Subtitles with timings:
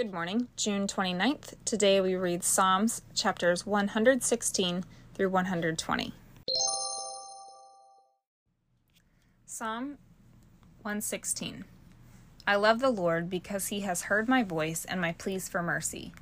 [0.00, 1.56] Good morning, June 29th.
[1.66, 6.14] Today we read Psalms chapters 116 through 120.
[9.44, 9.98] Psalm
[10.80, 11.66] 116.
[12.46, 16.14] I love the Lord because he has heard my voice and my pleas for mercy.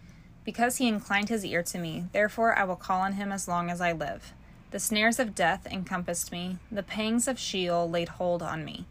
[0.45, 3.71] Because he inclined his ear to me, therefore I will call on him as long
[3.71, 4.33] as I live.
[4.73, 8.87] The snares of death encompassed me, the pangs of Sheol laid hold on me.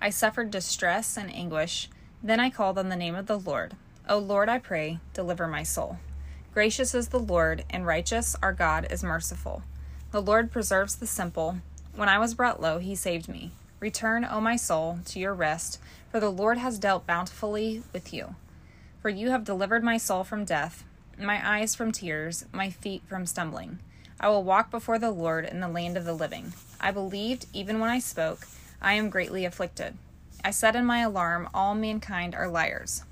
[0.00, 1.88] I suffered distress and anguish.
[2.24, 3.76] Then I called on the name of the Lord.
[4.08, 5.98] O Lord, I pray, deliver my soul.
[6.52, 9.62] Gracious is the Lord, and righteous our God is merciful.
[10.10, 11.58] The Lord preserves the simple.
[11.94, 13.52] When I was brought low, he saved me.
[13.78, 15.78] Return, O my soul, to your rest,
[16.10, 18.34] for the Lord has dealt bountifully with you.
[19.00, 20.84] For you have delivered my soul from death,
[21.18, 23.78] my eyes from tears, my feet from stumbling.
[24.20, 26.54] I will walk before the Lord in the land of the living.
[26.80, 28.46] I believed even when I spoke,
[28.80, 29.96] I am greatly afflicted.
[30.44, 33.04] I said in my alarm, All mankind are liars.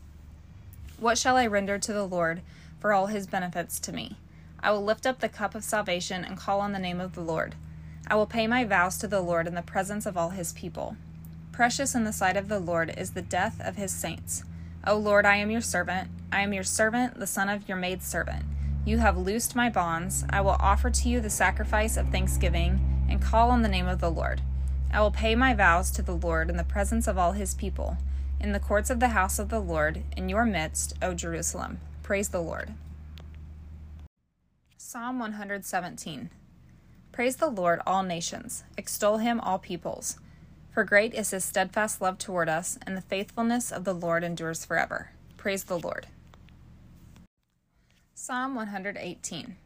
[1.00, 2.42] What shall I render to the Lord
[2.78, 4.18] for all his benefits to me?
[4.62, 7.22] I will lift up the cup of salvation and call on the name of the
[7.22, 7.54] Lord.
[8.06, 10.96] I will pay my vows to the Lord in the presence of all his people.
[11.52, 14.44] Precious in the sight of the Lord is the death of his saints.
[14.86, 16.10] O Lord, I am your servant.
[16.30, 18.44] I am your servant, the son of your maidservant.
[18.84, 20.26] You have loosed my bonds.
[20.28, 24.00] I will offer to you the sacrifice of thanksgiving and call on the name of
[24.00, 24.42] the Lord.
[24.92, 27.96] I will pay my vows to the Lord in the presence of all his people
[28.40, 31.78] in the courts of the house of the Lord, in your midst, O Jerusalem.
[32.02, 32.74] Praise the Lord.
[34.76, 36.30] Psalm 117
[37.12, 38.64] Praise the Lord, all nations.
[38.76, 40.18] Extol him, all peoples.
[40.72, 44.64] For great is his steadfast love toward us, and the faithfulness of the Lord endures
[44.64, 45.10] forever.
[45.36, 46.06] Praise the Lord.
[48.14, 49.56] Psalm 118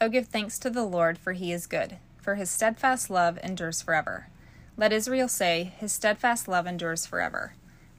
[0.00, 3.80] O give thanks to the Lord, for he is good, for his steadfast love endures
[3.80, 4.28] forever.
[4.76, 7.54] Let Israel say, His steadfast love endures forever.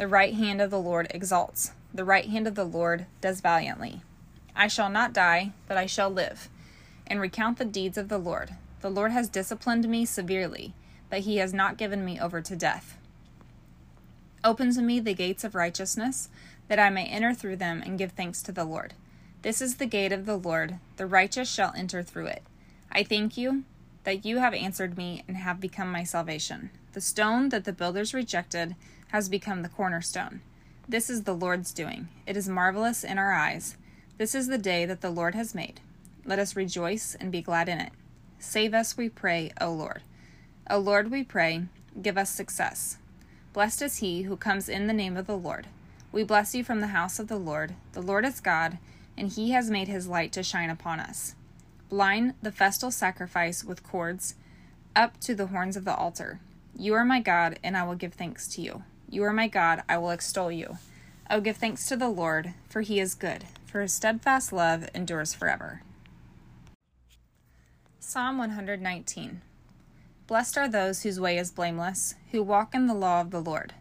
[0.00, 1.72] The right hand of the Lord exalts.
[1.92, 4.00] The right hand of the Lord does valiantly.
[4.56, 6.48] I shall not die, but I shall live,
[7.06, 8.54] and recount the deeds of the Lord.
[8.80, 10.72] The Lord has disciplined me severely,
[11.10, 12.96] but he has not given me over to death.
[14.42, 16.30] Open to me the gates of righteousness,
[16.68, 18.94] that I may enter through them and give thanks to the Lord.
[19.42, 22.42] This is the gate of the Lord, the righteous shall enter through it.
[22.90, 23.64] I thank you
[24.04, 26.70] that you have answered me and have become my salvation.
[26.94, 28.76] The stone that the builders rejected
[29.12, 30.40] has become the cornerstone.
[30.88, 32.08] This is the Lord's doing.
[32.26, 33.76] It is marvelous in our eyes.
[34.18, 35.80] This is the day that the Lord has made.
[36.24, 37.92] Let us rejoice and be glad in it.
[38.38, 40.02] Save us, we pray, O Lord.
[40.68, 41.64] O Lord, we pray,
[42.00, 42.98] give us success.
[43.52, 45.66] Blessed is he who comes in the name of the Lord.
[46.12, 47.74] We bless you from the house of the Lord.
[47.92, 48.78] The Lord is God,
[49.16, 51.34] and he has made his light to shine upon us.
[51.88, 54.34] Blind the festal sacrifice with cords
[54.94, 56.40] up to the horns of the altar.
[56.76, 58.84] You are my God, and I will give thanks to you.
[59.12, 60.78] You are my God, I will extol you.
[61.28, 65.34] Oh, give thanks to the Lord, for he is good, for his steadfast love endures
[65.34, 65.82] forever.
[67.98, 69.42] Psalm 119
[70.28, 73.74] Blessed are those whose way is blameless, who walk in the law of the Lord.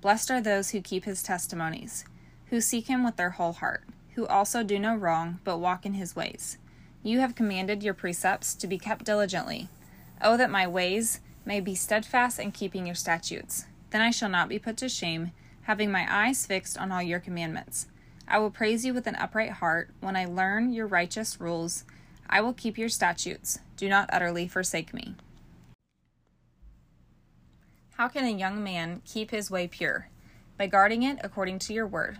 [0.00, 2.04] Blessed are those who keep his testimonies,
[2.46, 3.82] who seek him with their whole heart,
[4.14, 6.58] who also do no wrong, but walk in his ways.
[7.02, 9.68] You have commanded your precepts to be kept diligently.
[10.22, 13.66] Oh, that my ways may be steadfast in keeping your statutes.
[13.90, 17.20] Then I shall not be put to shame, having my eyes fixed on all your
[17.20, 17.86] commandments.
[18.28, 19.90] I will praise you with an upright heart.
[20.00, 21.84] When I learn your righteous rules,
[22.28, 23.60] I will keep your statutes.
[23.76, 25.14] Do not utterly forsake me.
[27.96, 30.08] How can a young man keep his way pure?
[30.58, 32.18] By guarding it according to your word.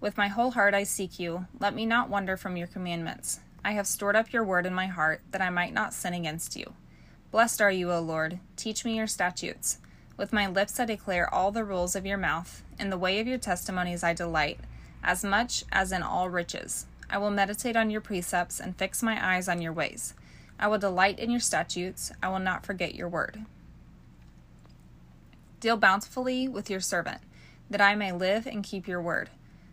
[0.00, 1.46] With my whole heart I seek you.
[1.58, 3.40] Let me not wander from your commandments.
[3.64, 6.56] I have stored up your word in my heart, that I might not sin against
[6.56, 6.74] you.
[7.30, 8.38] Blessed are you, O Lord.
[8.56, 9.78] Teach me your statutes.
[10.16, 12.62] With my lips I declare all the rules of your mouth.
[12.78, 14.60] In the way of your testimonies I delight,
[15.02, 16.86] as much as in all riches.
[17.10, 20.14] I will meditate on your precepts and fix my eyes on your ways.
[20.58, 22.12] I will delight in your statutes.
[22.22, 23.44] I will not forget your word.
[25.60, 27.20] Deal bountifully with your servant,
[27.68, 29.30] that I may live and keep your word.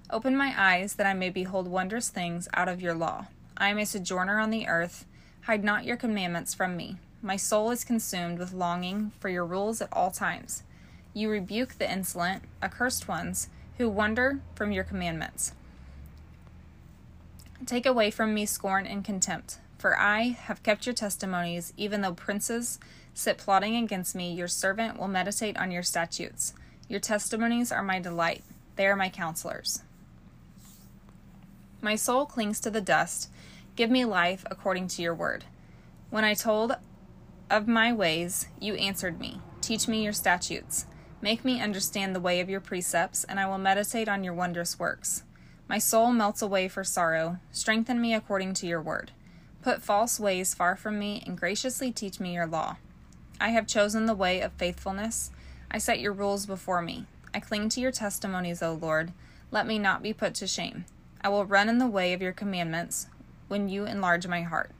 [0.10, 3.28] Open my eyes, that I may behold wondrous things out of your law.
[3.58, 5.06] I am a sojourner on the earth.
[5.42, 6.98] Hide not your commandments from me.
[7.24, 10.64] My soul is consumed with longing for your rules at all times.
[11.14, 15.54] You rebuke the insolent, accursed ones, who wander from your commandments.
[17.66, 22.14] Take away from me scorn and contempt, for I have kept your testimonies, even though
[22.14, 22.80] princes
[23.14, 26.54] sit plotting against me, your servant will meditate on your statutes.
[26.88, 28.44] Your testimonies are my delight,
[28.78, 29.84] they are my counselors.
[31.82, 33.30] My soul clings to the dust.
[33.76, 35.46] Give me life according to your word.
[36.10, 36.76] When I told
[37.52, 39.42] of my ways, you answered me.
[39.60, 40.86] Teach me your statutes.
[41.22, 44.80] Make me understand the way of your precepts, and I will meditate on your wondrous
[44.80, 45.24] works.
[45.68, 47.40] My soul melts away for sorrow.
[47.52, 49.12] Strengthen me according to your word.
[49.62, 52.78] Put false ways far from me, and graciously teach me your law.
[53.40, 55.32] I have chosen the way of faithfulness.
[55.70, 57.06] I set your rules before me.
[57.34, 59.12] I cling to your testimonies, O Lord.
[59.52, 60.86] Let me not be put to shame.
[61.22, 63.08] I will run in the way of your commandments
[63.50, 64.72] when you enlarge my heart.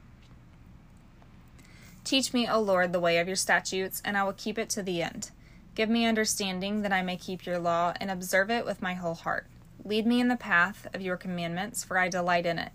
[2.04, 4.82] Teach me, O Lord, the way of your statutes, and I will keep it to
[4.82, 5.30] the end.
[5.74, 9.14] Give me understanding that I may keep your law and observe it with my whole
[9.14, 9.46] heart.
[9.84, 12.72] Lead me in the path of your commandments, for I delight in it.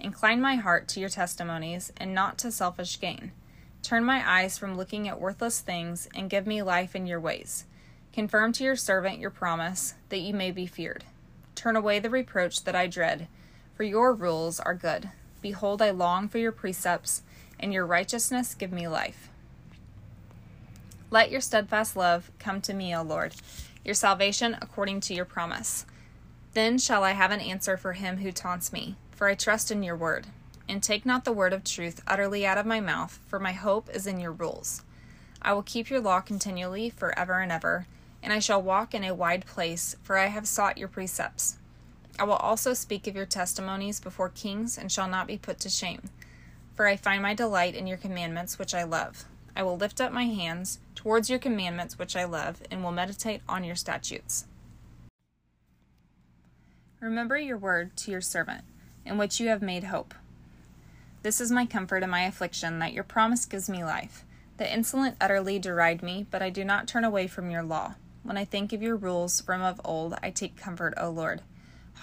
[0.00, 3.32] Incline my heart to your testimonies, and not to selfish gain.
[3.82, 7.64] Turn my eyes from looking at worthless things and give me life in your ways.
[8.12, 11.04] Confirm to your servant your promise, that you may be feared.
[11.54, 13.28] Turn away the reproach that I dread,
[13.74, 15.10] for your rules are good.
[15.40, 17.22] Behold, I long for your precepts,
[17.60, 19.28] and your righteousness give me life.
[21.10, 23.34] Let your steadfast love come to me, O Lord,
[23.84, 25.86] your salvation according to your promise.
[26.54, 29.82] Then shall I have an answer for him who taunts me, for I trust in
[29.82, 30.26] your word
[30.68, 33.88] and take not the word of truth utterly out of my mouth, for my hope
[33.92, 34.82] is in your rules.
[35.40, 37.86] I will keep your law continually for ever and ever,
[38.22, 41.56] and I shall walk in a wide place, for I have sought your precepts.
[42.18, 45.70] I will also speak of your testimonies before kings, and shall not be put to
[45.70, 46.10] shame.
[46.78, 49.24] For I find my delight in your commandments, which I love.
[49.56, 53.40] I will lift up my hands towards your commandments, which I love, and will meditate
[53.48, 54.46] on your statutes.
[57.00, 58.62] Remember your word to your servant,
[59.04, 60.14] in which you have made hope.
[61.24, 64.24] This is my comfort in my affliction, that your promise gives me life.
[64.58, 67.96] The insolent utterly deride me, but I do not turn away from your law.
[68.22, 71.42] When I think of your rules from of old, I take comfort, O Lord.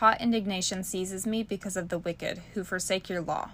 [0.01, 3.51] Hot indignation seizes me because of the wicked, who forsake your law.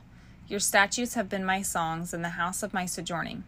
[0.51, 3.45] Your statutes have been my songs in the house of my sojourning.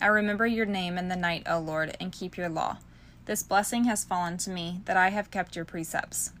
[0.00, 2.78] I remember your name in the night, O Lord, and keep your law.
[3.26, 6.32] This blessing has fallen to me, that I have kept your precepts.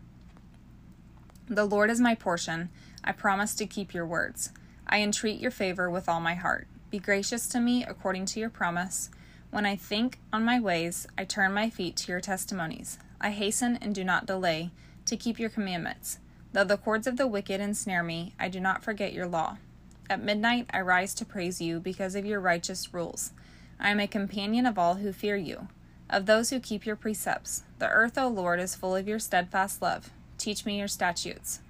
[1.48, 2.70] The Lord is my portion.
[3.04, 4.52] I promise to keep your words.
[4.86, 6.66] I entreat your favor with all my heart.
[6.88, 9.10] Be gracious to me according to your promise.
[9.50, 12.98] When I think on my ways, I turn my feet to your testimonies.
[13.20, 14.70] I hasten and do not delay
[15.04, 16.20] to keep your commandments.
[16.54, 19.58] Though the cords of the wicked ensnare me, I do not forget your law.
[20.08, 23.32] At midnight I rise to praise you because of your righteous rules.
[23.80, 25.68] I am a companion of all who fear you,
[26.08, 27.64] of those who keep your precepts.
[27.78, 30.10] The earth, O Lord, is full of your steadfast love.
[30.38, 31.60] Teach me your statutes.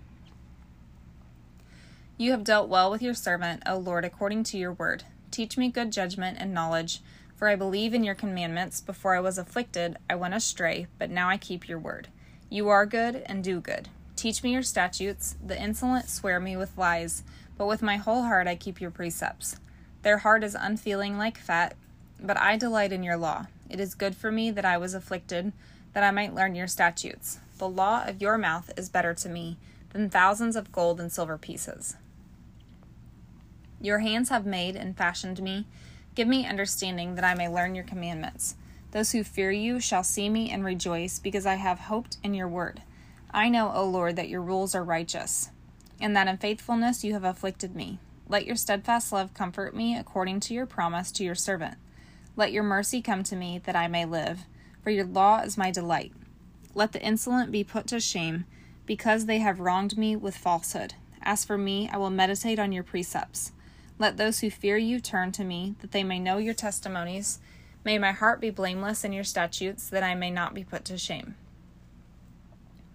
[2.19, 5.05] You have dealt well with your servant, O Lord, according to your word.
[5.31, 7.01] Teach me good judgment and knowledge,
[7.35, 8.81] for I believe in your commandments.
[8.81, 12.09] Before I was afflicted, I went astray, but now I keep your word.
[12.49, 13.89] You are good and do good.
[14.17, 15.37] Teach me your statutes.
[15.45, 17.23] The insolent swear me with lies,
[17.59, 19.57] but with my whole heart I keep your precepts.
[20.03, 21.77] Their heart is unfeeling like fat,
[22.19, 23.47] but I delight in your law.
[23.69, 25.53] It is good for me that I was afflicted,
[25.93, 27.41] that I might learn your statutes.
[27.59, 29.59] The law of your mouth is better to me
[29.91, 31.97] than thousands of gold and silver pieces.
[33.81, 35.67] Your hands have made and fashioned me.
[36.15, 38.55] Give me understanding that I may learn your commandments.
[38.93, 42.49] Those who fear you shall see me and rejoice, because I have hoped in your
[42.49, 42.81] word.
[43.37, 45.51] I know, O Lord, that your rules are righteous,
[46.01, 47.99] and that in faithfulness you have afflicted me.
[48.31, 51.77] Let your steadfast love comfort me according to your promise to your servant.
[52.35, 54.47] Let your mercy come to me, that I may live,
[54.83, 56.15] for your law is my delight.
[56.75, 58.47] Let the insolent be put to shame,
[58.87, 60.95] because they have wronged me with falsehood.
[61.21, 63.53] As for me, I will meditate on your precepts.
[63.99, 67.39] Let those who fear you turn to me, that they may know your testimonies.
[67.85, 70.97] May my heart be blameless in your statutes, that I may not be put to
[70.97, 71.35] shame.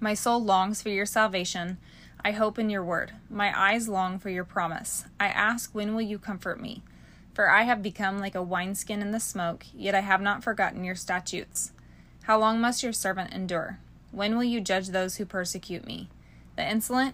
[0.04, 1.78] My soul longs for your salvation.
[2.26, 3.12] I hope in your word.
[3.30, 5.06] My eyes long for your promise.
[5.20, 6.82] I ask, when will you comfort me?
[7.36, 10.84] For I have become like a wineskin in the smoke, yet I have not forgotten
[10.84, 11.72] your statutes.
[12.24, 13.78] How long must your servant endure?
[14.12, 16.10] When will you judge those who persecute me?
[16.56, 17.14] The insolent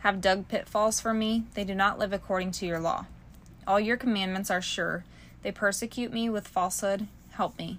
[0.00, 1.44] have dug pitfalls for me.
[1.54, 3.06] They do not live according to your law.
[3.66, 5.04] All your commandments are sure.
[5.42, 7.08] They persecute me with falsehood.
[7.30, 7.78] Help me.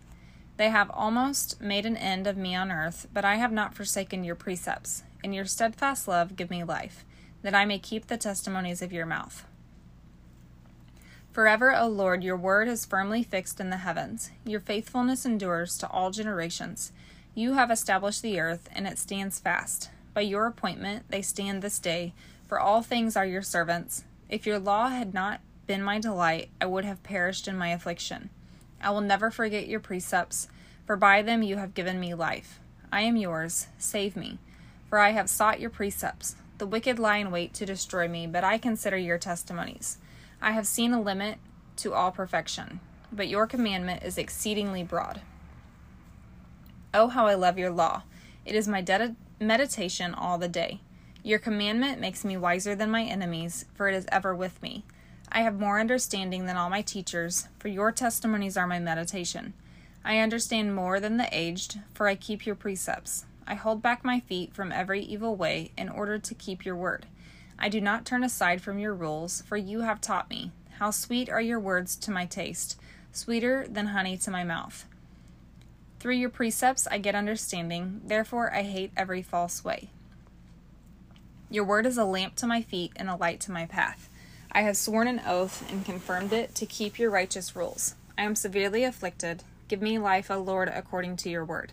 [0.60, 4.26] They have almost made an end of me on earth, but I have not forsaken
[4.26, 5.04] your precepts.
[5.24, 7.06] In your steadfast love, give me life,
[7.44, 9.46] that I may keep the testimonies of your mouth.
[11.32, 14.32] Forever, O Lord, your word is firmly fixed in the heavens.
[14.44, 16.92] Your faithfulness endures to all generations.
[17.34, 19.90] You have established the earth, and it stands fast.
[20.14, 22.14] By your appointment, they stand this day,
[22.48, 24.04] for all things are your servants.
[24.28, 28.30] If your law had not been my delight, I would have perished in my affliction.
[28.82, 30.48] I will never forget your precepts,
[30.86, 32.60] for by them you have given me life.
[32.92, 34.40] I am yours, save me,
[34.90, 36.36] for I have sought your precepts.
[36.58, 39.98] The wicked lie in wait to destroy me, but I consider your testimonies.
[40.42, 41.38] I have seen a limit
[41.78, 42.80] to all perfection,
[43.12, 45.22] but your commandment is exceedingly broad.
[46.94, 48.04] Oh, how I love your law!
[48.46, 48.84] It is my
[49.40, 50.82] meditation all the day.
[51.22, 54.84] Your commandment makes me wiser than my enemies, for it is ever with me.
[55.32, 59.54] I have more understanding than all my teachers, for your testimonies are my meditation.
[60.04, 63.26] I understand more than the aged, for I keep your precepts.
[63.46, 67.06] I hold back my feet from every evil way in order to keep your word.
[67.60, 70.52] I do not turn aside from your rules, for you have taught me.
[70.80, 72.80] How sweet are your words to my taste,
[73.12, 74.86] sweeter than honey to my mouth.
[76.00, 79.90] Through your precepts I get understanding, therefore I hate every false way.
[81.50, 84.09] Your word is a lamp to my feet and a light to my path.
[84.52, 87.96] I have sworn an oath and confirmed it to keep your righteous rules.
[88.18, 89.44] I am severely afflicted.
[89.68, 91.72] Give me life, O Lord, according to your word.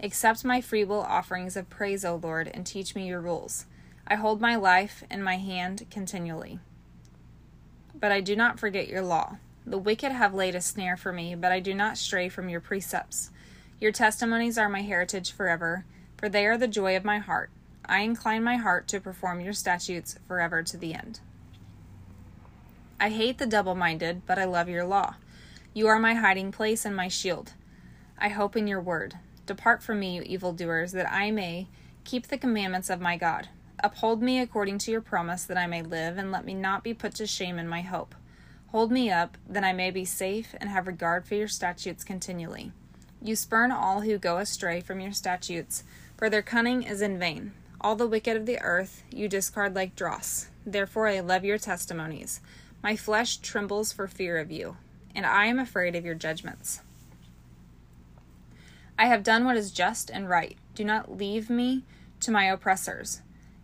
[0.00, 3.66] Accept my freewill offerings of praise, O Lord, and teach me your rules.
[4.06, 6.60] I hold my life in my hand continually.
[7.98, 9.38] But I do not forget your law.
[9.66, 12.60] The wicked have laid a snare for me, but I do not stray from your
[12.60, 13.30] precepts.
[13.80, 15.84] Your testimonies are my heritage forever,
[16.16, 17.50] for they are the joy of my heart.
[17.86, 21.20] I incline my heart to perform your statutes forever to the end.
[23.04, 25.16] I hate the double minded, but I love your law.
[25.74, 27.52] You are my hiding place and my shield.
[28.16, 29.18] I hope in your word.
[29.44, 31.68] Depart from me, you evildoers, that I may
[32.04, 33.50] keep the commandments of my God.
[33.80, 36.94] Uphold me according to your promise, that I may live, and let me not be
[36.94, 38.14] put to shame in my hope.
[38.68, 42.72] Hold me up, that I may be safe and have regard for your statutes continually.
[43.20, 45.84] You spurn all who go astray from your statutes,
[46.16, 47.52] for their cunning is in vain.
[47.82, 50.48] All the wicked of the earth you discard like dross.
[50.64, 52.40] Therefore I love your testimonies.
[52.84, 54.76] My flesh trembles for fear of you,
[55.14, 56.82] and I am afraid of your judgments.
[58.98, 60.58] I have done what is just and right.
[60.74, 61.84] Do not leave me
[62.20, 63.22] to my oppressors.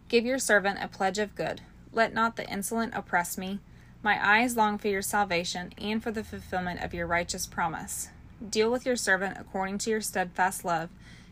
[0.08, 1.60] Give your servant a pledge of good.
[1.92, 3.60] Let not the insolent oppress me.
[4.02, 8.08] My eyes long for your salvation and for the fulfillment of your righteous promise.
[8.48, 10.88] Deal with your servant according to your steadfast love,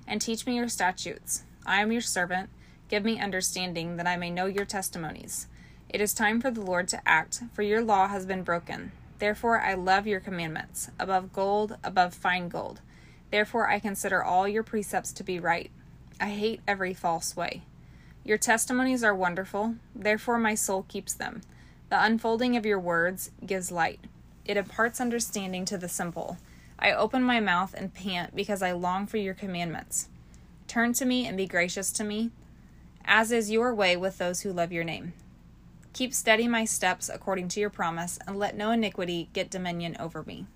[0.07, 1.45] and teach me your statutes.
[1.65, 2.51] I am your servant.
[2.91, 5.47] Give me understanding, that I may know your testimonies.
[5.89, 8.93] It is time for the Lord to act, for your law has been broken.
[9.19, 12.81] Therefore I love your commandments, above gold, above fine gold.
[13.31, 15.71] Therefore I consider all your precepts to be right.
[16.21, 17.63] I hate every false way.
[18.23, 21.41] Your testimonies are wonderful, therefore my soul keeps them.
[21.89, 24.01] The unfolding of your words gives light.
[24.45, 26.37] It imparts understanding to the simple.
[26.79, 30.09] I open my mouth and pant because I long for your commandments.
[30.67, 32.31] Turn to me and be gracious to me,
[33.07, 35.15] as is your way with those who love your name.
[35.99, 40.23] Keep steady my steps according to your promise, and let no iniquity get dominion over
[40.23, 40.47] me.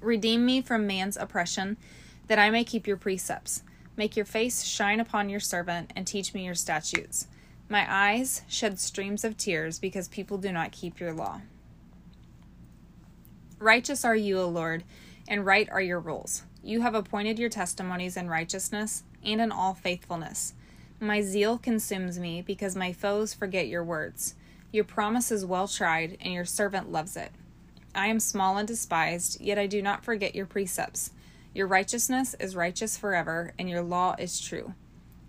[0.00, 1.76] Redeem me from man's oppression,
[2.26, 3.62] that I may keep your precepts.
[3.94, 7.26] Make your face shine upon your servant, and teach me your statutes.
[7.68, 11.42] My eyes shed streams of tears because people do not keep your law.
[13.58, 14.82] Righteous are you, O Lord,
[15.28, 16.42] and right are your rules.
[16.62, 20.54] You have appointed your testimonies in righteousness and in all faithfulness.
[21.00, 24.34] My zeal consumes me because my foes forget your words.
[24.72, 27.32] Your promise is well tried, and your servant loves it.
[27.94, 31.10] I am small and despised, yet I do not forget your precepts.
[31.54, 34.72] Your righteousness is righteous forever, and your law is true.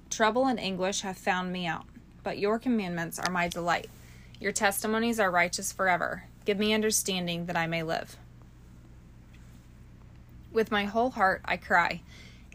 [0.09, 1.85] Trouble and anguish have found me out,
[2.23, 3.89] but your commandments are my delight.
[4.39, 6.23] Your testimonies are righteous forever.
[6.45, 8.15] Give me understanding that I may live.
[10.51, 12.01] With my whole heart I cry,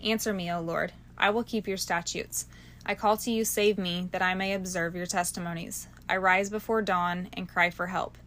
[0.03, 0.93] Answer me, O Lord.
[1.17, 2.47] I will keep your statutes.
[2.85, 5.87] I call to you, save me, that I may observe your testimonies.
[6.09, 8.19] I rise before dawn and cry for help.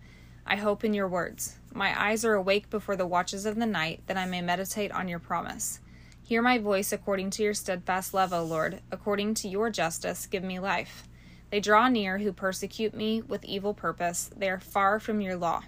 [0.46, 1.58] I hope in your words.
[1.74, 5.10] My eyes are awake before the watches of the night, that I may meditate on
[5.10, 5.82] your promise.
[6.24, 8.80] Hear my voice according to your steadfast love, O Lord.
[8.92, 11.08] According to your justice, give me life.
[11.52, 14.32] They draw near who persecute me with evil purpose.
[14.36, 15.64] They are far from your law.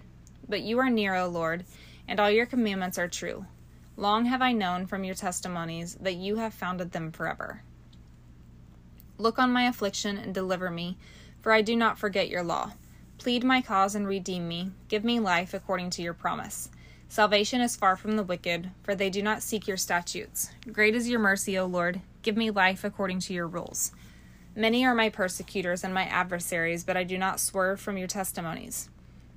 [0.48, 1.65] But you are near, O Lord,
[2.08, 3.46] and all your commandments are true.
[3.98, 7.62] Long have I known from your testimonies that you have founded them forever.
[9.18, 10.98] Look on my affliction and deliver me,
[11.42, 12.74] for I do not forget your law.
[13.18, 14.72] Plead my cause and redeem me.
[14.90, 16.70] Give me life according to your promise.
[17.10, 20.52] Salvation is far from the wicked, for they do not seek your statutes.
[20.72, 22.02] Great is your mercy, O Lord.
[22.22, 23.92] Give me life according to your rules.
[24.56, 28.90] Many are my persecutors and my adversaries, but I do not swerve from your testimonies.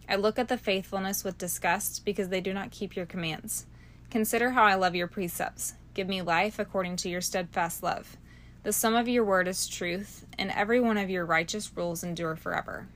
[0.08, 3.66] I look at the faithfulness with disgust because they do not keep your commands.
[4.10, 5.74] Consider how I love your precepts.
[5.94, 8.16] Give me life according to your steadfast love.
[8.62, 12.36] The sum of your word is truth, and every one of your righteous rules endure
[12.36, 12.88] forever.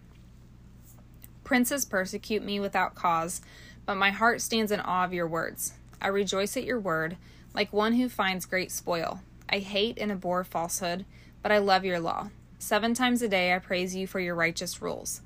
[1.42, 3.40] Princes persecute me without cause,
[3.86, 5.72] but my heart stands in awe of your words.
[6.02, 7.16] I rejoice at your word,
[7.54, 9.20] like one who finds great spoil.
[9.48, 11.06] I hate and abhor falsehood,
[11.42, 12.28] but I love your law.
[12.58, 15.22] Seven times a day I praise you for your righteous rules.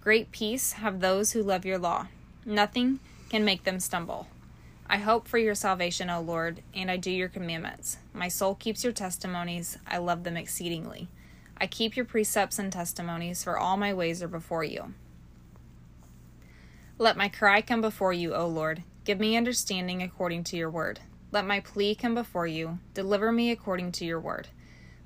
[0.00, 2.06] Great peace have those who love your law.
[2.44, 4.28] Nothing can make them stumble.
[4.92, 7.98] I hope for your salvation, O Lord, and I do your commandments.
[8.12, 9.78] My soul keeps your testimonies.
[9.86, 11.06] I love them exceedingly.
[11.56, 14.92] I keep your precepts and testimonies, for all my ways are before you.
[16.98, 18.82] Let my cry come before you, O Lord.
[19.04, 20.98] Give me understanding according to your word.
[21.30, 22.80] Let my plea come before you.
[22.92, 24.48] Deliver me according to your word.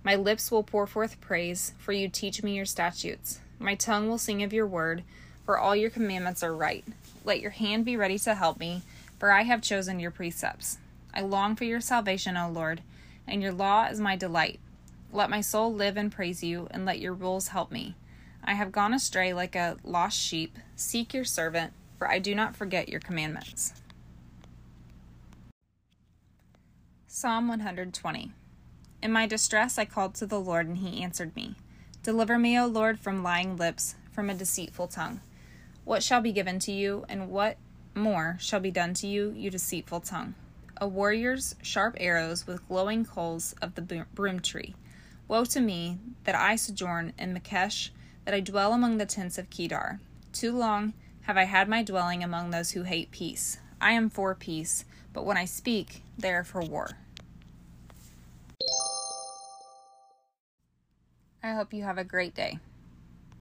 [0.03, 3.41] My lips will pour forth praise, for you teach me your statutes.
[3.59, 5.05] My tongue will sing of your word,
[5.45, 6.87] for all your commandments are right.
[7.23, 8.81] Let your hand be ready to help me,
[9.19, 10.79] for I have chosen your precepts.
[11.13, 12.83] I long for your salvation, O Lord,
[13.27, 14.61] and your law is my delight.
[15.13, 17.95] Let my soul live and praise you, and let your rules help me.
[18.43, 20.59] I have gone astray like a lost sheep.
[20.77, 23.73] Seek your servant for I do not forget your commandments.
[27.07, 28.33] Psalm 120
[29.03, 31.55] In my distress I called to the Lord, and he answered me.
[32.03, 35.21] Deliver me, O Lord, from lying lips, from a deceitful tongue.
[35.85, 37.57] What shall be given to you, and what
[37.95, 40.35] more shall be done to you, you deceitful tongue?
[40.79, 44.75] A warrior's sharp arrows with glowing coals of the broom tree.
[45.29, 47.91] Woe to me that I sojourn in Meshech,
[48.25, 50.01] that I dwell among the tents of Kedar.
[50.33, 53.59] Too long have I had my dwelling among those who hate peace.
[53.81, 56.91] I am for peace, but when I speak, they are for war.
[61.43, 62.59] I hope you have a great day.